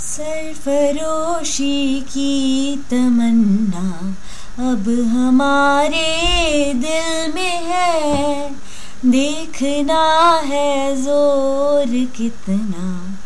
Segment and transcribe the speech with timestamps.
[0.00, 4.14] सरफरोशी की तमन्ना
[4.70, 8.50] अब हमारे दिल में है।
[9.06, 13.16] देखना है ज़ोर कितना।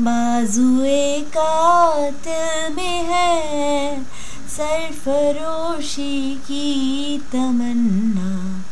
[0.00, 4.04] बाजुए का दिल में है।
[4.56, 8.64] सरफरोशी की तमन्ना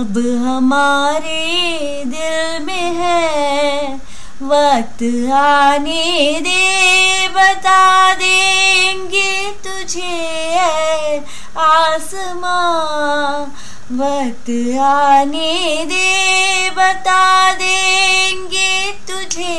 [0.00, 4.00] अब हमारे दिल में है।
[4.42, 6.91] वक्त आने दे।
[7.34, 11.18] बता देंगे तुझे
[11.56, 13.44] आसमां।
[13.92, 14.50] वक्त
[14.80, 19.58] आने दे, बता देंगे तुझे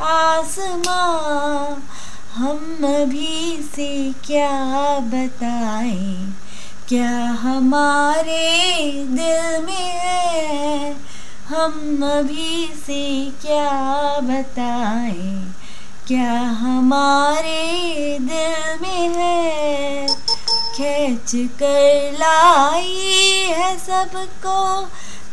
[0.00, 1.74] आसमां।
[2.34, 6.30] हम अभी से क्या बताएँ?
[6.88, 10.92] क्या हमारे दिल में है?
[11.48, 13.70] हम अभी से क्या
[14.22, 15.59] बताएँ?
[16.10, 20.06] क्या हमारे दिल में है?
[20.74, 24.82] खेच कर लाई है सबको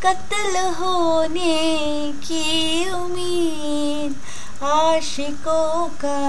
[0.03, 4.15] कत्ल होने की उम्मीद।
[4.63, 6.19] आशिकों का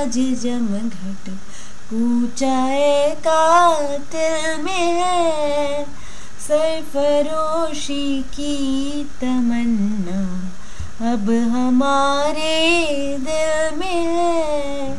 [0.00, 1.30] आज जमघट
[1.92, 5.84] ऊंचाए का दिल में है।
[6.48, 10.52] सरफरोशी की तमन्ना
[11.12, 12.52] अब हमारे
[13.20, 14.96] दिल में है।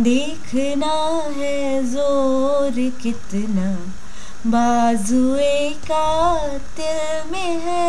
[0.00, 0.96] देखना
[1.36, 3.70] है ज़ोर कितना
[4.46, 6.08] बाजुए का
[6.76, 7.87] दिल में है।